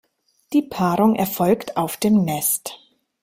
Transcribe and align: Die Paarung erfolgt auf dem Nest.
Die 0.53 0.63
Paarung 0.63 1.13
erfolgt 1.13 1.77
auf 1.77 1.95
dem 1.95 2.25
Nest. 2.25 2.79